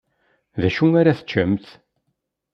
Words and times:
Dacu 0.61 0.87
ara 0.99 1.17
teččemt? 1.19 1.65